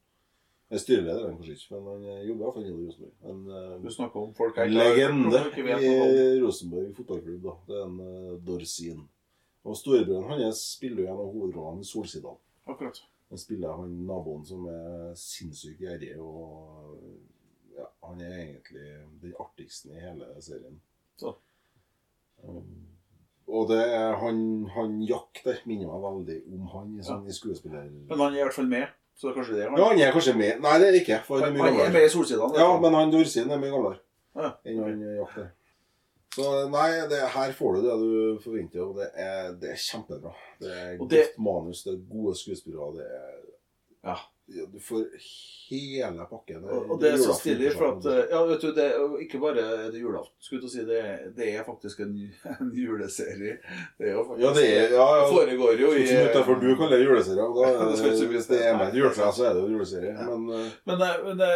Jeg 0.68 0.82
styreleder 0.84 1.22
er 1.22 1.30
han 1.30 1.36
kanskje 1.38 1.54
ikke, 1.56 1.76
men 1.76 1.86
han 1.94 2.08
eh, 2.12 2.24
jobber 2.28 2.46
iallfall 2.46 2.66
i 2.68 2.72
Rosenborg. 2.78 3.14
En 3.32 3.84
Du 3.84 3.92
snakker 3.92 4.20
om 4.22 4.34
folk 4.36 4.58
om, 4.62 4.74
legende 4.76 5.44
i 5.80 6.40
Rosenborg 6.42 6.90
fotballklubb. 6.96 7.46
da. 7.46 7.54
Det 7.68 7.78
er 7.78 7.86
en 7.86 8.00
uh, 8.00 8.34
Dorsin. 8.46 9.06
Og 9.64 9.76
storebroren 9.76 10.28
hans 10.30 10.60
spiller 10.76 11.04
jo 11.04 11.08
en 11.12 11.22
av 11.22 11.32
hovedrollene 11.32 11.84
i 11.84 11.88
Solsidan. 11.88 12.36
Akkurat. 12.68 13.00
Han 13.28 13.38
spiller 13.38 13.72
han 13.76 13.90
naboen 14.08 14.44
som 14.48 14.64
er 14.72 15.10
sinnssykt 15.18 15.82
gjerrig, 15.84 16.14
og 16.20 16.94
ja, 17.76 17.88
han 18.06 18.22
er 18.24 18.36
egentlig 18.38 18.86
den 19.22 19.34
artigste 19.40 19.90
i 19.92 20.00
hele 20.02 20.28
serien. 20.44 20.80
Så. 21.18 21.34
Um, 22.44 22.86
og 23.48 23.68
det 23.70 23.80
er 23.80 24.14
han, 24.20 24.40
han 24.74 24.98
Jack 25.08 25.40
der 25.44 25.60
minner 25.66 25.88
meg 25.90 26.02
veldig 26.04 26.38
om 26.54 26.66
han 26.74 26.90
i, 26.98 27.04
sånn, 27.06 27.24
i 27.26 27.34
skuespiller... 27.34 27.86
Men 27.88 28.20
han 28.20 28.34
er 28.34 28.42
i 28.42 28.44
hvert 28.44 28.54
fall 28.58 28.68
med, 28.70 28.90
så 29.16 29.26
det 29.28 29.32
er 29.32 29.38
kanskje 29.40 29.56
det 29.56 29.68
han 29.68 29.78
Ja, 29.80 29.86
han 29.88 30.02
er 30.04 30.12
kanskje 30.14 30.34
med. 30.38 30.60
Nei, 30.62 30.74
det 30.82 30.90
er 30.90 30.98
ikke, 31.00 31.20
for 31.26 31.42
han 31.42 31.56
er 31.56 31.64
Han 31.64 31.80
er 31.86 31.94
med 31.96 32.04
i 32.06 32.10
Solsidene. 32.12 32.58
Ja, 32.60 32.68
men 32.82 32.94
han 32.98 33.14
Dorsin 33.14 33.50
er 33.50 33.62
mye 33.62 33.72
gamlere 33.72 33.98
Ja, 34.38 34.52
enn 34.68 34.82
han 34.84 35.00
Jack 35.16 35.38
der. 35.40 35.48
Så 36.38 36.48
nei, 36.70 36.88
det, 37.10 37.18
her 37.34 37.52
får 37.56 37.78
du 37.78 37.86
det 37.88 37.94
du 38.02 38.10
forventer, 38.44 38.82
og 38.84 38.98
det 39.00 39.06
er, 39.18 39.54
det 39.58 39.70
er 39.72 39.78
kjempebra. 39.80 40.34
Det 40.60 40.68
er 40.70 40.90
Og 41.00 41.08
det- 41.10 41.22
godt 41.24 41.38
manus, 41.48 41.80
det 41.86 41.94
er 41.96 42.02
gode 42.12 42.36
skuespillere, 42.38 42.92
det 43.00 43.06
er 43.08 43.38
Ja. 44.12 44.18
Ja, 44.50 44.64
Du 44.72 44.80
får 44.80 45.04
hele 45.70 46.24
pakken. 46.30 46.62
Og, 46.64 46.90
og 46.94 47.00
det 47.02 47.10
er 47.12 47.18
så 47.20 47.34
stilig, 47.36 47.72
for 47.76 47.90
at 47.98 48.06
eh, 48.08 48.30
Ja, 48.32 48.38
vet 48.48 48.62
du, 48.64 48.70
det 48.72 48.86
ikke 49.26 49.40
bare 49.42 49.60
er 49.60 49.90
det 49.92 50.00
julaften. 50.00 50.32
Skulle 50.40 50.64
å 50.64 50.72
si 50.72 50.84
det, 50.88 51.02
det 51.36 51.50
er 51.58 51.66
faktisk 51.66 52.00
en, 52.06 52.14
en 52.54 52.70
juleserie. 52.72 53.58
Det 53.98 54.08
er 54.08 54.14
jo 54.16 54.24
faktisk 54.30 54.46
Ja, 54.46 54.54
det 54.56 54.64
er 54.70 54.94
ja, 54.96 55.08
ja. 55.20 55.26
Foregår 55.28 55.82
jo 55.84 55.90
i 55.98 56.06
Sånn 56.08 56.30
utenfor 56.30 56.62
du 56.64 56.70
kaller 56.80 56.96
det 56.96 57.10
juleserie. 57.10 57.50
Da, 57.58 57.74
Det 57.98 58.30
hvis 58.32 58.48
det 58.48 58.62
er 58.64 58.78
med 58.80 58.88
et 58.88 58.98
juletre, 59.02 59.28
så 59.36 59.50
er 59.50 59.58
det 59.58 59.66
jo 59.66 59.76
juleserie. 59.76 60.16
Men 60.30 60.48
eh, 60.62 60.72
Men, 60.88 61.04
det, 61.04 61.12
men 61.28 61.44
det, 61.44 61.52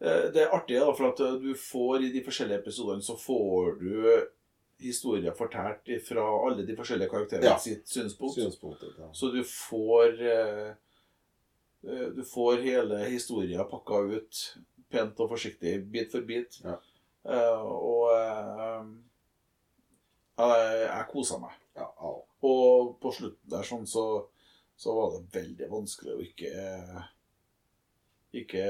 eh, 0.00 0.24
det 0.32 0.46
er 0.46 0.56
artig, 0.56 0.80
da, 0.80 0.88
for 0.96 1.10
at 1.12 1.22
eh, 1.28 1.36
du 1.44 1.52
får 1.68 2.08
i 2.08 2.12
de 2.16 2.24
forskjellige 2.24 2.62
episodene 2.64 3.04
så 3.04 3.18
får 3.20 3.76
du 3.84 3.94
historier 4.80 5.34
fortalt 5.34 5.88
fra 6.06 6.24
alle 6.46 6.64
de 6.64 6.74
forskjellige 6.78 7.10
karakterene 7.12 7.50
Ja. 7.52 7.56
sitt 7.60 7.84
synspunkt. 7.90 8.38
synspunkt 8.40 8.84
ja. 8.96 9.12
Så 9.12 9.28
du 9.34 9.42
får 9.44 10.22
eh, 10.24 10.68
Eh, 10.68 10.74
Du 11.80 12.24
får 12.26 12.62
hele 12.64 12.96
historia 13.06 13.64
pakka 13.68 14.00
ut 14.10 14.40
pent 14.90 15.20
og 15.20 15.30
forsiktig, 15.34 15.76
bit 15.92 16.10
for 16.12 16.26
bit. 16.26 16.58
Ja. 16.64 16.78
Uh, 17.28 17.64
og 17.64 18.04
uh, 18.14 18.88
jeg, 20.38 20.80
jeg 20.84 21.06
kosa 21.12 21.38
meg. 21.42 21.54
Ja, 21.76 21.86
ja. 21.86 22.14
Og 22.48 22.96
på 23.02 23.12
slutten 23.14 23.50
der 23.50 23.66
sånn, 23.66 23.86
så, 23.90 24.04
så 24.78 24.94
var 24.94 25.14
det 25.14 25.34
veldig 25.34 25.70
vanskelig 25.72 26.14
å 26.14 26.24
ikke 26.24 26.52
ikke 28.38 28.64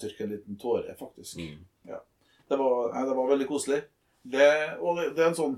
tørke 0.00 0.24
en 0.24 0.32
liten 0.32 0.58
tåre, 0.58 0.94
faktisk. 0.98 1.38
Mm. 1.38 1.60
Ja. 1.90 2.00
Det, 2.48 2.56
var, 2.58 2.90
nei, 2.94 3.04
det 3.08 3.16
var 3.18 3.30
veldig 3.30 3.48
koselig. 3.48 3.80
Det, 4.22 4.50
og 4.80 4.98
det, 4.98 5.10
det 5.16 5.24
er 5.24 5.30
en 5.30 5.38
sånn 5.38 5.56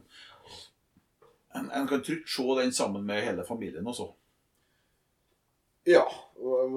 en, 1.56 1.68
en 1.70 1.86
kan 1.88 2.02
trygt 2.04 2.28
se 2.28 2.44
den 2.58 2.74
sammen 2.74 3.06
med 3.06 3.24
hele 3.24 3.46
familien 3.46 3.86
også. 3.86 4.10
Ja. 5.86 6.04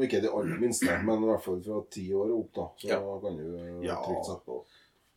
Ikke 0.01 0.21
de 0.23 0.29
aller 0.31 0.59
minste, 0.61 0.93
men 1.03 1.23
i 1.23 1.27
hvert 1.27 1.43
fall 1.43 1.59
fra 1.65 1.81
ti 1.91 2.05
år 2.15 2.29
og 2.31 2.39
opp, 2.45 2.51
da. 2.55 2.67
Så 2.79 2.87
Ja. 2.93 2.99
kan 3.23 3.37
du 3.37 3.83
Ja. 3.85 3.95
trygt 4.05 4.25
sette 4.29 4.45
på. 4.45 4.59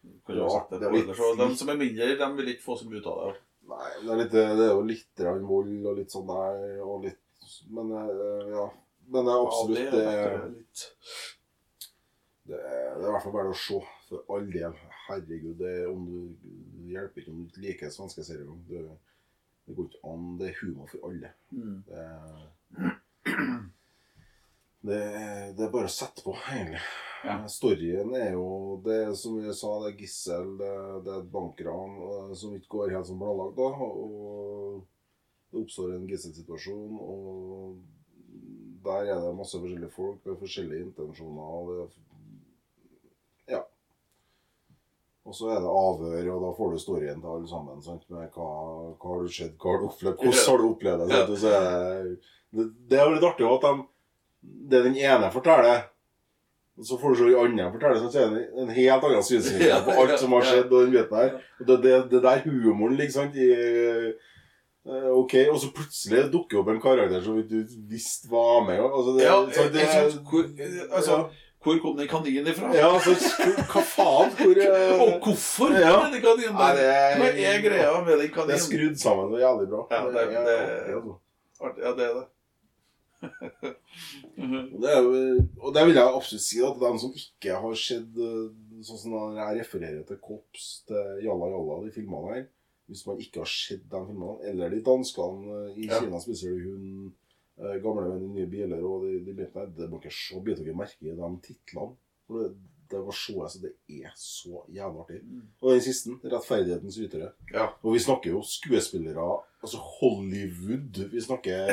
Ja, 0.03 0.67
det 0.71 0.83
er 0.83 0.91
på 0.91 0.97
litt- 0.97 1.39
De 1.39 1.57
som 1.57 1.69
er 1.69 1.77
mindre, 1.77 2.17
de 2.19 2.37
vil 2.37 2.49
ikke 2.55 2.65
få 2.65 2.77
så 2.79 2.89
mye 2.91 2.99
ut 2.99 3.07
av 3.07 3.21
det. 3.33 3.41
Nei, 3.69 3.91
det 4.03 4.11
er, 4.11 4.17
litt, 4.17 4.31
det 4.33 4.67
er 4.67 4.73
jo 4.75 4.83
litt 4.83 5.47
vold 5.47 5.87
og 5.87 5.97
litt 5.97 6.11
sånn 6.11 6.27
der, 6.27 6.83
og 6.83 7.05
litt 7.05 7.19
Men 7.71 7.91
eh, 7.93 8.49
ja. 8.51 8.71
Men 9.13 9.25
det 9.27 9.33
er 9.33 9.47
absolutt 9.47 9.79
Ja, 9.79 9.91
det, 9.91 10.07
er 10.07 10.49
litt 10.49 10.83
det, 12.47 12.59
er, 12.59 12.95
det 12.99 13.05
er 13.05 13.09
i 13.09 13.13
hvert 13.13 13.23
fall 13.23 13.33
bare 13.33 13.51
å 13.53 13.57
se, 13.57 13.79
for 14.09 14.25
all 14.35 14.47
del. 14.51 14.75
Herregud, 15.07 15.59
det, 15.59 15.87
om 15.89 16.05
du, 16.07 16.35
hjelper 16.91 17.21
ikke 17.23 17.31
om 17.31 17.45
du 17.45 17.49
ikke 17.51 17.63
liker 17.67 17.91
svenske 17.95 18.25
serier. 18.25 18.49
Det, 18.69 18.83
det 19.69 19.77
går 19.77 19.89
ikke 19.91 20.05
an. 20.13 20.39
Det 20.39 20.49
er 20.51 20.59
humor 20.63 20.89
for 20.91 21.09
alle. 21.11 21.33
mm. 21.53 21.85
Det, 21.87 22.99
det, 24.83 25.01
det 25.57 25.67
er 25.67 25.73
bare 25.73 25.89
å 25.89 25.95
sette 25.95 26.25
på, 26.25 26.35
egentlig. 26.51 26.83
Ja. 27.23 27.37
Storyen 27.47 28.15
er 28.19 28.33
jo 28.35 28.81
det 28.83 29.15
som 29.19 29.37
vi 29.39 29.53
sa, 29.55 29.77
det 29.85 29.93
er 29.93 30.01
gissel, 30.03 30.57
det, 30.59 30.71
det 31.07 31.13
er 31.13 31.21
et 31.21 31.31
bankran 31.31 32.01
eh, 32.03 32.33
som 32.39 32.55
ikke 32.57 32.73
går 32.77 32.97
helt 32.97 33.07
som 33.07 33.21
planlagt. 33.23 33.55
da, 33.61 33.69
og 33.87 34.81
Det 35.53 35.63
oppstår 35.63 35.95
en 35.95 36.09
gisselsituasjon, 36.11 36.97
og 36.99 37.77
der 38.83 39.13
er 39.13 39.23
det 39.23 39.37
masse 39.39 39.61
forskjellige 39.61 39.95
folk 39.95 40.27
med 40.27 40.41
forskjellige 40.41 40.89
intensjoner. 40.89 41.47
og 41.47 41.71
det 41.71 43.55
ja. 43.55 43.63
Og 45.23 45.37
så 45.39 45.53
er 45.55 45.63
det 45.63 45.71
avhør, 45.71 46.29
og 46.35 46.45
da 46.49 46.53
får 46.59 46.73
du 46.73 46.83
storyen 46.83 47.23
til 47.23 47.31
alle 47.37 47.49
sammen. 47.49 47.83
sant, 47.87 48.03
med 48.11 48.35
hva, 48.35 48.51
hva 48.99 49.15
har 49.15 49.23
du 49.23 49.31
sett, 49.31 49.55
hva 49.63 49.77
har 49.77 49.85
du 49.85 49.89
opplevd, 49.93 50.19
hvordan 50.19 50.45
har 50.51 50.59
du 50.59 50.69
opplevd 50.73 51.05
det? 51.05 51.11
sant, 51.15 51.35
og 51.37 51.43
så 51.45 51.55
er 51.55 52.07
det, 52.11 52.17
det, 52.51 52.69
det 52.91 52.99
er 52.99 53.07
jo 53.07 53.15
litt 53.15 53.31
artig 53.31 53.47
at 53.47 53.69
de, 53.69 53.75
det 54.43 54.85
den 54.85 54.97
ene 54.97 55.31
forteller, 55.33 55.85
og 56.79 56.87
så 56.89 56.97
får 56.99 57.13
du 57.13 57.17
se 57.21 57.25
den 57.31 57.61
andre 57.61 57.69
fortelle, 57.75 58.01
så 58.11 58.19
er 58.23 58.31
det 58.35 58.43
en 58.63 58.71
helt 58.75 59.05
annen 59.05 59.23
synsvinkel 59.23 59.83
på 59.87 59.97
alt 60.03 60.19
som 60.21 60.33
har 60.33 60.47
skjedd. 60.49 60.73
og 60.73 60.87
den 60.87 60.95
biten 60.97 61.17
her. 61.21 61.35
Og 61.61 61.67
det, 61.69 61.77
det, 61.85 61.97
det 62.11 62.23
der 62.25 62.43
humoren 62.47 62.97
liksom 62.99 63.29
i, 63.35 63.49
eh, 63.53 64.13
Ok, 65.15 65.35
og 65.53 65.61
så 65.63 65.69
plutselig 65.71 66.25
dukker 66.33 66.59
opp 66.59 66.69
en 66.73 66.81
karakter 66.83 67.21
som 67.23 67.37
du 67.47 67.61
visste 67.91 68.27
var 68.33 68.65
med. 68.67 68.81
Altså 68.83 69.13
det, 69.15 69.23
Ja, 69.29 69.37
så 69.55 69.69
det, 69.71 69.85
hvor, 70.27 70.49
altså, 70.97 71.19
hvor 71.63 71.77
kom 71.85 71.95
den 72.01 72.09
kaninen 72.11 72.49
ifra? 72.51 72.73
ja, 72.75 72.89
altså, 72.91 73.15
hva 73.71 73.83
faen? 73.87 74.33
Hvor 74.41 74.59
uh... 74.59 75.03
Og 75.05 75.13
hvorfor 75.29 75.71
Ja. 75.79 75.93
den 76.03 76.17
det 76.17 76.23
kaninen 76.25 76.59
Nei, 76.59 76.73
det 76.81 76.89
er- 76.91 77.15
Hva 77.21 77.29
er 77.31 77.63
greia 77.69 77.93
med 78.09 78.19
den 78.25 78.33
kaninen? 78.35 78.49
Det 78.51 78.59
er 78.59 78.65
skrudd 78.67 78.99
sammen 78.99 79.31
så 79.31 79.39
jævlig 79.45 79.69
bra. 79.71 79.85
Ja, 79.95 80.03
det- 80.09 80.29
det, 80.35 80.45
det- 80.91 81.83
Ja, 81.85 81.93
det 82.01 82.07
er 82.11 82.15
det. 82.19 82.27
Og 83.23 84.79
det, 84.83 84.91
er 84.91 85.07
og 85.61 85.75
det 85.75 85.85
vil 85.87 85.99
jeg 85.99 86.15
absolutt 86.17 86.45
si 86.45 86.61
at 86.65 86.79
de 86.81 86.91
som 86.99 87.15
ikke 87.23 87.59
har 87.65 87.79
sett 87.79 88.19
eh, 88.19 88.51
Sånn 88.83 88.99
som 88.99 89.37
jeg 89.37 89.61
refererer 89.61 90.01
til 90.09 90.19
Kops, 90.19 90.71
til 90.89 91.21
Jalla 91.23 91.53
Jalla, 91.53 91.77
de 91.85 91.93
filmene 91.95 92.33
her 92.33 92.47
Hvis 92.91 93.05
man 93.07 93.21
ikke 93.23 93.45
har 93.45 93.51
sett 93.51 93.85
de 93.93 94.01
filmene, 94.09 94.39
eller 94.51 94.75
de 94.75 94.81
danskene 94.87 95.59
eh, 95.59 95.83
i 95.85 95.89
Ja. 95.91 96.01
Kina 96.03 96.21
spiser 96.25 96.57
du 96.57 96.71
hund, 96.71 97.13
eh, 97.61 97.79
gamle 97.85 98.09
venner, 98.09 98.33
nye 98.35 98.51
biler 98.51 98.83
og 98.83 99.07
de, 99.07 99.21
de 99.29 99.37
bitene 99.39 99.71
det 99.79 99.91
må 99.93 100.03
ikke 100.03 100.15
se, 100.17 100.41
biter 100.43 100.67
dere 100.67 100.81
merke 100.83 101.07
i 101.07 101.15
de 101.15 101.33
titlene. 101.47 101.95
For 102.27 102.43
det, 102.43 102.51
det 102.93 103.01
var 103.07 103.17
se, 103.17 103.35
altså, 103.43 103.59
det 103.63 103.73
er 104.05 104.13
så 104.17 104.63
jævlig 104.73 105.01
artig. 105.05 105.21
Og 105.63 105.73
den 105.73 105.81
siste, 105.85 106.11
'Rettferdighetens 106.25 106.99
ytere'. 107.03 107.33
Ja. 107.55 107.67
Og 107.83 107.95
vi 107.95 107.99
snakker 108.05 108.31
jo 108.31 108.43
skuespillere 108.43 109.41
Altså 109.63 109.79
Hollywood. 109.79 111.11
Vi 111.13 111.21
snakker 111.21 111.53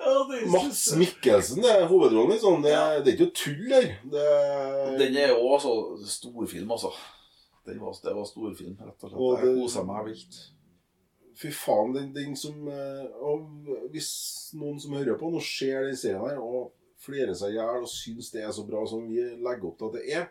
Ja, 0.00 0.12
det 0.30 0.50
Mats 0.50 0.96
Mikkelsen 0.96 1.62
det 1.62 1.70
er 1.70 1.86
hovedrollen. 1.86 2.32
Liksom. 2.34 2.62
Det, 2.64 2.72
er, 2.72 3.02
det 3.04 3.12
er 3.12 3.16
ikke 3.16 3.26
noe 3.28 3.36
tull 3.36 3.66
der. 3.70 3.88
Det, 4.14 4.24
Den 5.02 5.16
er 5.20 5.28
jo 5.34 5.40
også 5.54 5.74
storfilm, 6.08 6.70
altså. 6.72 6.90
Den 7.68 7.80
var, 7.82 7.92
det 8.04 8.14
var 8.16 8.24
storfilm, 8.26 8.74
rett 8.80 9.04
og 9.04 9.10
slett. 9.10 9.20
Og 9.20 9.36
Jeg 9.38 9.46
det- 9.46 9.60
kosa 9.62 9.84
meg 9.86 10.06
vilt. 10.08 10.40
fy 11.40 11.48
faen, 11.56 11.94
den, 11.94 12.10
den 12.14 12.34
som 12.36 12.66
eh, 12.68 13.06
Og 13.24 13.46
hvis 13.92 14.10
noen 14.60 14.80
som 14.80 14.92
hører 14.98 15.16
på, 15.20 15.30
nå 15.32 15.40
ser 15.40 15.86
den 15.86 15.96
serien 15.96 16.20
her 16.26 16.40
og 16.42 16.72
flirer 17.00 17.34
seg 17.38 17.54
i 17.54 17.58
hjel 17.58 17.84
og 17.86 17.88
syns 17.90 18.30
det 18.34 18.42
er 18.44 18.52
så 18.52 18.64
bra 18.68 18.82
som 18.88 19.06
vi 19.08 19.22
legger 19.40 19.70
opp 19.70 19.78
til 19.80 19.88
at 19.90 19.96
det 19.98 20.04
er, 20.18 20.28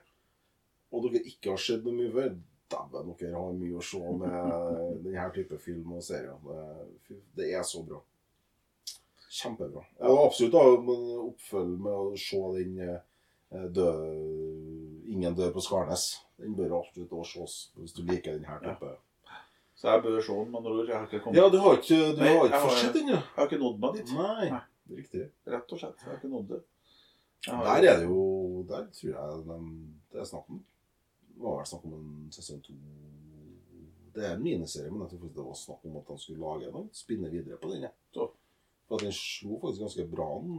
og 0.93 1.03
dere 1.05 1.21
ikke 1.31 1.51
har 1.53 1.61
sett 1.61 1.83
noe 1.85 1.97
mye 1.97 2.13
før 2.13 2.31
Dæven, 2.69 3.15
dere 3.17 3.33
har 3.33 3.53
mye 3.57 3.79
å 3.79 3.81
se 3.81 3.97
med 3.97 4.33
denne 5.07 5.23
type 5.33 5.57
film 5.57 5.95
og 5.97 6.03
serier. 6.05 6.35
Det, 7.33 7.47
er 7.49 7.63
så 7.65 7.81
bra. 7.81 7.97
Kjempebra. 9.29 9.81
Og 10.05 10.19
absolutt 10.27 10.53
da, 10.53 10.61
men 10.85 11.07
oppfølg 11.23 11.75
med 11.81 11.93
å 11.93 12.11
se 12.17 12.41
den 12.59 12.75
døde 12.77 13.73
død, 13.73 15.05
'Ingen 15.09 15.33
dør 15.35 15.51
på 15.55 15.61
Skarnes'. 15.65 16.19
Den 16.37 16.53
bør 16.55 16.77
absolutt 16.83 17.11
også 17.17 17.45
ses 17.47 17.71
hvis 17.75 17.93
du 17.97 18.03
liker 18.05 18.37
denne 18.37 18.59
type. 18.61 18.91
Så 19.75 19.89
jeg 19.89 20.03
bør 20.03 20.21
se 20.21 20.33
den, 20.37 20.51
men. 20.53 20.63
Jeg 20.87 20.95
har 20.97 21.07
ikke 21.07 21.23
kommet 21.23 21.39
Ja, 21.41 21.49
du 21.49 21.57
har 21.57 21.77
ikke, 21.79 21.97
du 22.15 22.21
har 22.21 22.45
ikke 22.45 22.59
har- 22.61 22.77
sett 22.77 22.93
den, 22.93 23.07
ja? 23.09 23.15
Jeg 23.15 23.37
har 23.41 23.47
ikke 23.49 23.63
nådd 23.63 23.79
meg 23.79 23.93
dit. 23.97 24.13
Nei, 24.13 24.49
Nei. 24.49 24.61
Riktig. 24.97 25.29
Rett 25.47 25.71
og 25.73 25.79
slett. 25.79 26.01
Jeg 26.01 26.09
har 26.09 26.17
ikke 26.19 26.31
nådd 26.33 26.49
det. 26.53 26.61
Der 27.45 27.69
er 27.69 27.81
det 27.81 28.03
jo 28.03 28.63
Der 28.67 28.89
tror 28.91 29.11
jeg 29.13 29.43
de, 29.47 29.57
det 30.11 30.19
er 30.19 30.25
snakk 30.27 30.49
om 30.51 30.57
Det 31.29 31.39
var 31.39 31.53
vel 31.57 31.69
snakk 31.69 31.85
om 31.87 31.93
en 31.95 32.31
sesong 32.35 32.59
to 32.65 32.73
Det 34.15 34.25
er 34.27 34.33
en 34.35 34.43
miniserie, 34.43 34.91
men 34.91 35.05
jeg 35.05 35.13
tror 35.19 35.31
det 35.37 35.45
var 35.45 35.55
snakk 35.55 35.85
om 35.85 35.97
at 36.01 36.09
han 36.11 36.19
skulle 36.19 36.41
lage 36.43 36.71
noe. 36.73 36.89
Spinne 36.93 37.29
videre 37.31 37.57
på 37.61 37.69
den. 37.71 37.85
Ja. 37.87 37.91
For 38.89 38.97
at 38.97 39.05
den 39.05 39.13
slo 39.15 39.59
faktisk 39.61 39.85
ganske 39.85 40.07
bra 40.11 40.27
an. 40.39 40.49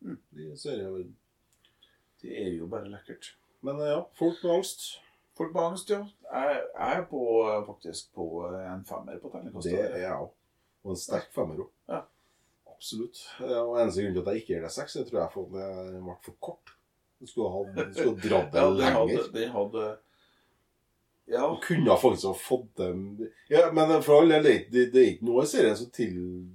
Mm. 0.00 0.12
eh, 0.12 0.16
De 0.38 0.56
seriene. 0.56 1.02
Det 2.22 2.32
er 2.46 2.52
jo 2.56 2.66
bare 2.72 2.88
lekkert. 2.88 3.34
Men 3.60 3.80
eh, 3.82 3.90
ja, 3.90 4.00
folk 4.16 4.38
med 4.44 4.54
angst. 4.54 4.86
Folk 5.36 5.52
med 5.52 5.62
angst, 5.66 5.90
ja. 5.90 6.06
Jeg 6.32 6.62
jeg 6.78 6.98
er 7.00 7.04
på, 7.10 7.20
faktisk 7.66 8.14
på 8.14 8.46
en 8.48 8.84
femmer 8.88 9.18
på 9.20 9.28
terningkastet. 9.34 9.72
Det 9.72 9.84
er 9.90 10.04
jeg 10.06 10.12
òg. 10.22 10.30
Og 10.86 10.94
en 10.94 11.02
sterk 11.02 11.28
femmer 11.34 11.60
òg. 11.66 11.70
Ja. 11.90 12.00
Absolutt. 12.76 13.20
Og 13.40 13.76
eneste 13.80 14.02
grunn 14.04 14.14
til 14.16 14.22
at 14.22 14.32
jeg 14.34 14.42
ikke 14.42 14.52
gir 14.54 14.64
det 14.66 14.72
seks, 14.74 14.96
tror 15.08 15.20
jeg 15.22 15.32
for 15.32 15.46
at 15.46 15.52
det 15.56 16.02
ble 16.04 16.16
for 16.26 16.36
kort. 16.44 16.72
Du 17.20 17.26
skulle 17.26 17.48
ha 17.48 17.62
dratt 17.72 18.52
det 18.52 18.60
Ja, 18.60 18.68
lenger. 18.68 18.98
hadde, 19.00 19.32
de 19.32 19.46
hadde 19.54 19.84
Ja. 21.26 21.46
Du 21.50 21.56
kunne 21.64 21.96
faktisk 21.98 22.26
ha 22.28 22.34
fått 22.38 22.74
dem 22.76 23.00
Ja, 23.50 23.70
men 23.72 24.02
for 24.02 24.20
all 24.20 24.28
del, 24.28 24.42
det, 24.44 24.52
det, 24.70 24.84
det 24.92 25.00
er 25.02 25.08
ikke 25.14 25.26
noe 25.26 25.42
i 25.42 25.46
serien 25.50 25.76
som 25.76 25.88
til 25.90 26.12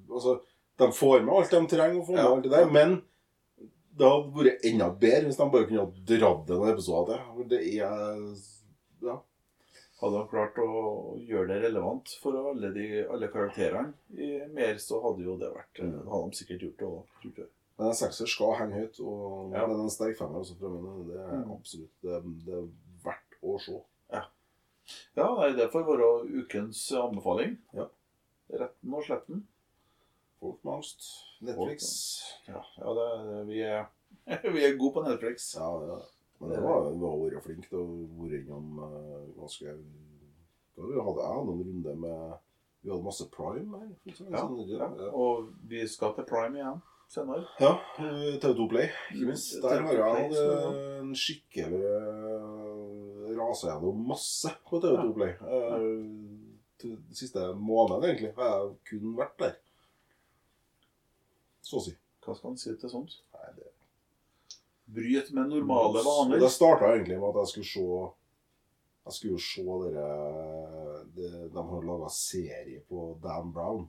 Altså, 0.09 0.37
de 0.79 0.87
får 0.95 1.25
med 1.25 1.33
alt 1.35 1.51
de 1.51 1.63
trenger 1.73 1.99
å 1.99 2.05
få 2.05 2.13
med, 2.15 2.21
Ja. 2.23 2.29
alt 2.35 2.43
det 2.45 2.51
der, 2.53 2.69
men 2.71 3.01
det 3.97 4.07
hadde 4.07 4.31
vært 4.37 4.63
enda 4.69 4.87
bedre 5.01 5.25
hvis 5.27 5.37
de 5.41 5.49
bare 5.51 5.67
kunne 5.67 5.83
ha 5.83 6.05
dratt 6.13 6.49
en 6.55 6.69
episode 6.71 7.17
til. 7.17 7.49
Det 7.51 7.59
er 7.81 8.21
Ja. 9.01 9.17
Hadde 10.01 10.17
han 10.17 10.27
klart 10.31 10.55
å 10.57 11.17
gjøre 11.21 11.47
det 11.51 11.59
relevant 11.67 12.09
for 12.23 12.33
alle, 12.49 12.71
de, 12.73 12.85
alle 13.05 13.27
karakterene 13.29 13.93
i 14.17 14.31
mer, 14.49 14.79
så 14.81 14.97
hadde 15.03 15.23
jo 15.27 15.35
det 15.37 15.51
vært 15.53 15.81
Mm. 15.83 16.07
Hadde 16.09 16.29
de 16.31 16.37
sikkert 16.39 16.61
gjort 16.65 16.77
det 16.79 16.87
òg. 16.87 17.47
Men 17.77 17.87
en 17.87 17.93
sekser 17.97 18.27
skal 18.27 18.55
henge 18.59 18.73
høyt, 18.79 18.99
og 18.99 19.53
Ja. 19.53 19.63
en 19.65 19.89
sterk 19.89 20.17
femmer 20.17 20.39
også 20.41 20.57
fra 20.59 20.69
mine. 20.69 21.05
Det 21.07 21.19
er 21.19 21.31
Mm. 21.45 21.51
absolutt 21.51 22.01
det, 22.01 22.45
det 22.45 22.53
er 22.53 22.67
verdt 23.03 23.37
å 23.43 23.59
se. 23.61 23.81
Ja, 25.15 25.35
nei, 25.37 25.51
det 25.55 25.69
får 25.71 25.85
være 25.85 26.07
ukens 26.41 26.91
anbefaling. 26.91 27.57
Ja. 27.73 27.85
Retten 28.51 28.93
og 28.93 29.03
sletten. 29.05 29.43
Folk 30.39 30.63
med 30.65 30.73
angst. 30.73 31.05
Netflix. 31.41 32.23
Ja, 32.47 32.61
ja 32.79 32.93
det, 32.97 33.47
vi, 33.47 33.61
er, 33.61 33.85
vi 34.53 34.63
er 34.65 34.75
gode 34.77 34.93
på 34.97 35.03
Netflix. 35.05 35.53
Ja, 35.55 35.69
det 35.79 35.89
er 35.89 35.95
det. 35.95 36.05
Men 36.41 36.49
det 36.55 36.61
var, 36.65 36.87
vært 37.21 37.43
flinke 37.45 37.69
til 37.69 37.77
å 37.79 37.87
være 38.17 38.39
innom 38.41 38.79
uh, 38.81 39.25
ganske 39.37 39.75
Da 40.77 40.87
vi 40.89 41.03
hadde 41.05 41.25
Jeg 41.27 41.43
noen 41.45 41.59
runder 41.67 41.67
runde 41.67 41.93
med 42.01 42.31
Vi 42.81 42.89
hadde 42.89 43.05
masse 43.05 43.27
prime 43.29 43.77
her. 43.77 43.91
eksempel. 44.09 44.33
Ja, 44.33 44.41
Sånn, 44.41 44.71
ja. 44.73 44.87
ja. 45.05 45.09
Og 45.13 45.51
vi 45.69 45.83
skal 45.91 46.15
til 46.17 46.25
Prime 46.25 46.57
igjen 46.57 46.79
senere. 47.11 47.43
Ja, 47.59 47.73
eh, 47.99 48.39
TV2 48.41 48.65
Play, 48.71 48.87
ikke 49.11 49.27
minst. 49.27 49.57
Mm, 49.57 49.61
Der 49.67 49.75
TV2 49.75 49.85
har 49.85 49.97
jeg 49.99 50.15
hatt 50.15 50.37
eh, 50.41 50.99
en 51.03 51.11
skikkelig 51.19 51.81
rase 51.83 53.37
Rasa 53.37 53.67
gjennom 53.73 54.01
masse 54.07 54.53
på 54.69 54.79
TV2 54.81 55.03
Ja. 55.05 55.13
Play. 55.17 55.33
Eh, 55.35 55.91
til 56.81 56.95
Den 56.95 57.15
siste 57.19 57.43
måneden, 57.53 58.07
egentlig, 58.09 58.31
har 58.39 58.55
jeg 58.55 58.71
kun 58.89 59.13
vært 59.19 59.35
der. 59.43 59.53
Så 61.61 61.77
å 61.77 61.83
si. 61.85 61.93
Hva 62.25 62.33
skal 62.37 62.49
man 62.53 62.57
si 62.61 62.73
til 62.77 62.89
sånt? 62.89 63.19
Nei, 64.91 65.03
det 65.03 65.23
Bryt 65.23 65.31
med 65.33 65.49
normale 65.49 66.03
vaner. 66.05 66.39
Det 66.39 66.49
starta 66.51 66.91
egentlig 66.95 67.19
med 67.19 67.29
at 67.29 67.39
jeg 67.41 67.47
skulle 67.47 67.71
se 67.71 67.85
Jeg 69.05 69.13
skulle 69.13 69.33
jo 69.33 69.43
se 69.47 69.63
dere 69.63 71.05
De, 71.15 71.49
De 71.53 71.63
har 71.71 71.81
laga 71.87 72.09
serie 72.09 72.81
på 72.89 73.17
Dan 73.23 73.51
Brown. 73.55 73.87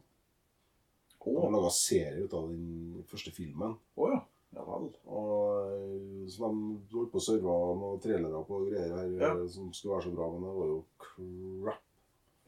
De 1.24 1.36
har 1.38 1.50
laga 1.50 1.70
serie 1.70 2.24
ut 2.24 2.32
av 2.34 2.48
den 2.50 3.04
første 3.06 3.30
filmen. 3.30 3.76
Oh, 3.96 4.08
ja. 4.10 4.22
Ja 4.54 4.64
vel. 4.68 4.88
Og 5.08 6.28
Så 6.28 6.48
de 6.48 6.96
holdt 6.96 7.12
på 7.12 7.20
å 7.20 7.24
serve 7.24 7.52
noen 7.78 8.00
trailere 8.04 8.42
på 8.44 8.58
greier 8.68 8.90
her 8.98 9.12
Ja. 9.20 9.30
eh, 9.36 9.46
som 9.48 9.70
skulle 9.72 9.94
være 9.94 10.04
så 10.10 10.14
bra, 10.16 10.26
men 10.32 10.42
det 10.44 10.56
var 10.58 10.66
jo 10.72 10.84
crap. 10.98 11.80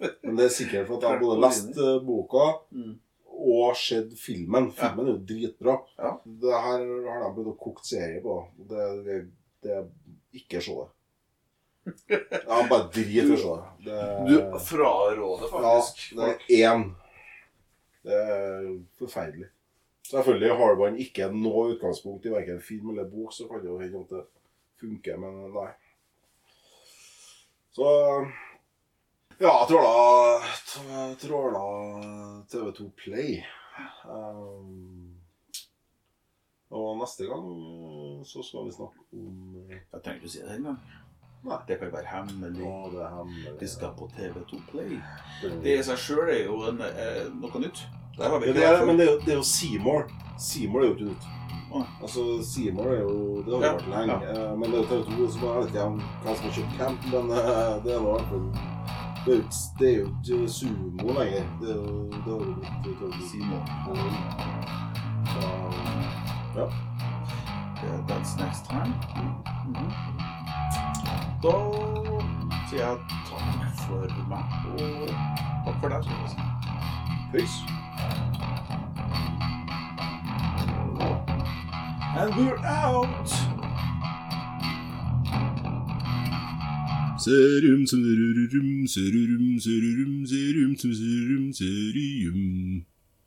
Men 0.25 0.37
det 0.37 0.45
er 0.45 0.53
sikkert 0.53 0.89
for 0.89 0.97
at 0.99 1.05
jeg 1.07 1.21
både 1.23 1.41
lest 1.41 1.79
eh, 1.79 2.01
boka 2.05 2.47
Mm. 2.75 2.99
Og 3.55 3.79
sett 3.79 4.13
filmen. 4.19 4.71
Filmen 4.75 5.07
er 5.07 5.15
jo 5.15 5.23
dritbra. 5.31 5.79
Ja. 6.01 6.11
Det 6.25 6.61
her 6.67 6.85
har 7.09 7.25
de 7.25 7.31
blitt 7.37 7.53
å 7.53 7.57
koke 7.61 7.87
serie 7.87 8.21
på. 8.25 8.41
Det, 8.71 8.91
det, 9.07 9.21
det 9.65 9.81
ikke 10.41 10.63
se 10.65 10.77
det. 10.83 10.91
Ja, 12.15 12.63
bare 12.71 12.89
drit 12.93 13.11
i 13.13 13.35
å 13.35 13.41
se 13.41 13.57
det. 13.57 13.89
det. 13.91 14.05
Du 14.29 14.59
fraråder 14.65 15.51
faktisk 15.53 16.07
Ja, 16.15 16.21
det 16.21 16.31
er 16.31 16.71
én. 16.71 16.87
Det 18.05 18.21
er 18.21 18.71
forferdelig. 19.01 19.51
Selvfølgelig 20.05 20.57
har 20.61 20.75
man 20.77 20.97
ikke 21.01 21.31
noe 21.33 21.71
utgangspunkt 21.75 22.27
i 22.29 22.33
verken 22.33 22.61
film 22.61 22.91
eller 22.93 23.07
bok, 23.09 23.33
så 23.33 23.47
kan 23.49 23.63
det 23.63 23.71
jo 23.71 23.79
hende 23.81 24.03
at 24.03 24.11
det 24.13 24.25
funker, 24.83 25.21
men 25.23 25.39
nei. 25.55 25.71
Så 27.75 27.87
Ja, 29.41 29.55
tråla 29.67 30.43
Tråla 31.21 31.63
TV2 32.75 32.91
Play. 33.05 33.43
Um, 34.05 35.15
og 36.71 36.99
neste 36.99 37.27
gang 37.27 37.47
så 38.27 38.43
skal 38.43 38.67
vi 38.67 38.73
snakke 38.75 39.01
om 39.13 39.67
Jeg 39.71 40.03
trenger 40.03 40.21
ikke 40.21 40.31
å 40.31 40.33
si 40.33 40.43
det 40.43 40.57
engang. 40.59 40.81
Nei. 41.45 41.59
Det 41.69 41.77
kan 41.79 41.93
være 41.93 42.09
hemmelig. 42.09 42.65
Ja, 42.65 42.89
det 42.91 43.03
er 43.05 43.15
hemmelig. 43.19 43.55
Vi 43.61 43.69
skal 43.69 43.95
på 43.99 44.09
TV2 44.17 44.61
Play. 44.71 44.99
Det 45.63 45.79
i 45.79 45.85
seg 45.87 46.01
sjøl 46.01 46.33
er 46.33 46.45
jo 46.49 46.63
en, 46.71 46.81
eh, 46.81 47.25
noe 47.37 47.63
nytt. 47.63 47.85
Der 48.19 48.31
har 48.31 48.41
vi 48.41 48.49
Ja, 48.49 48.53
det 48.53 48.67
er, 48.67 48.85
men 48.87 48.99
det 48.99 49.07
er 49.09 49.13
jo, 49.13 49.19
det 49.21 49.33
er 49.35 49.41
jo 49.43 49.47
Seymour. 49.47 50.07
Seymour 50.39 50.83
er 50.83 50.87
jo 50.87 50.95
ikke 50.95 51.11
nytt. 51.13 51.31
Altså, 51.75 52.23
Seymour 52.47 52.93
er 52.93 53.01
jo 53.03 53.43
Det 53.43 53.53
har 53.53 53.61
jo 53.61 53.75
vært 53.75 53.91
lenge. 53.91 54.21
Ja. 54.25 54.55
Men 54.55 54.71
det 54.71 54.79
er 54.79 54.83
jo 54.83 54.89
TV2 54.93 55.33
som 55.33 55.49
vet 55.49 55.69
ikke 55.69 55.91
om 55.91 56.01
hva 56.25 56.37
som 56.39 56.49
har 56.49 56.57
kjøpt 56.59 56.79
hvem, 56.81 56.99
men 57.13 57.37
eh, 57.39 57.75
det 57.85 57.95
er 57.95 58.01
nå 58.01 58.09
i 58.09 58.17
hvert 58.17 58.33
fall 58.33 58.74
Det 59.25 59.33
er 59.33 59.37
jo 59.37 59.43
ikke- 59.43 59.75
det 59.79 59.89
er 59.95 59.99
jo 59.99 60.07
ikke 60.43 60.49
sumo 60.53 61.09
lenger. 61.19 61.45
Det 61.61 61.71
er 61.71 61.75
jo 61.75 62.05
det 62.11 62.23
har 62.25 62.31
jo 62.31 62.55
blitt 62.55 62.85
TV2. 62.85 63.29
Simon. 63.31 63.63
Så, 65.27 65.41
ja. 66.57 66.67
Yeah, 67.85 68.07
That's 68.09 68.37
next 68.45 68.65
time. 68.71 68.95
Mhm. 69.67 69.91
Da 71.43 71.53
sier 72.69 72.87
jeg 72.87 72.97
takk 73.29 73.77
for 73.77 74.07
meg, 74.29 74.45
og 74.73 75.09
takk 75.65 75.81
for 75.81 75.89
deg. 75.89 76.05
skal 76.05 76.17
jeg 76.23 76.31
si. 76.31 76.37
Peace. 77.33 77.59
And 82.17 82.35
we're 82.37 82.59
out! 82.65 83.54
Serum 87.25 87.87
sürürüm 87.87 88.89
sürürüm 88.89 89.61
sürürüm 89.61 90.27
serum 90.27 90.77
sürürüm 90.77 91.53
serium. 91.55 92.87